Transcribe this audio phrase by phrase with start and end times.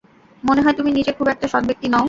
[0.43, 1.99] মনে হয় তুমি নিজে খুব একটা সৎ ব্যক্তি নও।